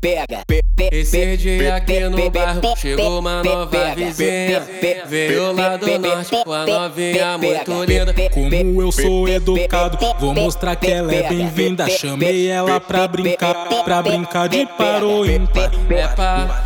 [0.00, 0.44] Pega.
[0.92, 4.62] Esse dia aqui no bairro chegou uma nova vizinha.
[5.08, 8.14] Veio lá do norte com a novinha muito linda.
[8.30, 11.88] Como eu sou educado, vou mostrar que ela é bem-vinda.
[11.90, 13.54] Chamei ela pra brincar,
[13.84, 15.72] pra brincar de paro ímpar.
[15.90, 16.62] É pá,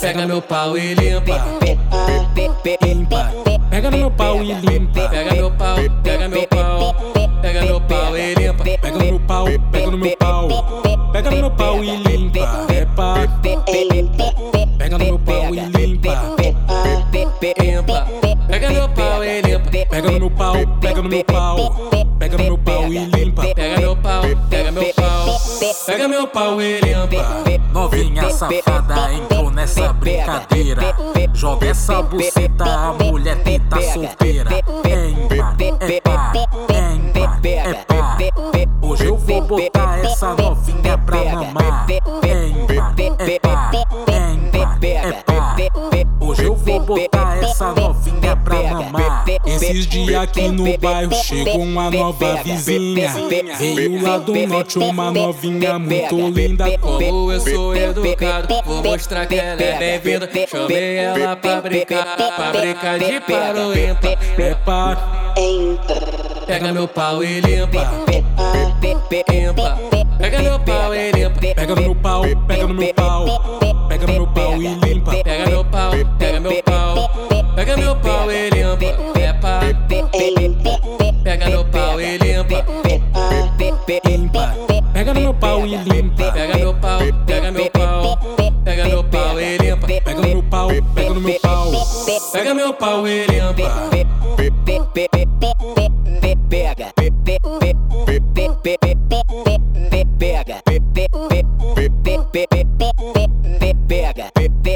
[0.00, 1.44] pega meu pau e limpa.
[2.86, 3.32] Ímpar.
[3.68, 5.08] Pega meu pau e limpa.
[5.08, 5.76] Pega meu pau.
[11.30, 12.66] Pega no meu pau e limpa.
[12.74, 13.14] É pá.
[14.78, 16.36] Pega no meu pau e limpa.
[18.50, 19.76] Pega meu pau e limpa.
[19.88, 21.56] Pega no meu pau, pega no meu pau.
[22.18, 23.42] Pega no meu pau e limpa.
[23.54, 25.40] Pega meu pau, pega meu pau.
[25.86, 27.44] Pega meu pau e limpa.
[27.72, 30.82] Novinha safada, entrou nessa brincadeira.
[31.32, 34.50] Joga essa buceta, a mulher tenta solteira.
[34.52, 36.19] É ímpar, é pá,
[39.50, 41.86] botar essa novinha pra mamar.
[46.20, 49.24] Hoje eu vou botar essa novinha pra mamar.
[49.44, 53.12] Esses dias aqui no bairro chegou uma nova vizinha.
[53.58, 56.78] Veio lá do norte uma novinha muito linda.
[56.78, 60.30] Como eu sou educado, vou mostrar que ela é bem-vinda.
[60.48, 64.16] Chamei ela pra brincar, pra brincar de paro ímpar.
[64.38, 65.32] É pá,
[66.46, 67.40] Pega meu pau e.
[67.40, 68.19] Limpa.
[72.20, 73.88] Pau, pega no meu pau.
[73.88, 75.12] Pega no meu pau e limpa.
[75.24, 77.10] Pega meu pau, pega meu pau.
[77.54, 78.84] Pega meu pau e limpa.
[79.20, 79.60] É pá,
[81.22, 82.64] pega meu pau e limpa.
[84.08, 84.54] Ímpar.
[84.92, 86.32] Pega no meu pau e limpa.
[86.32, 88.18] Pega meu pau, pega meu pau.
[88.64, 89.86] Pega meu pau e limpa.
[89.86, 91.72] Pega no meu pau, pega no meu pau.
[92.32, 93.90] Pega meu pau e limpa.
[96.48, 97.59] Pega.